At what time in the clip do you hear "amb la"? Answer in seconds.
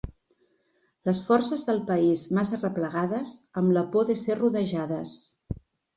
3.63-3.85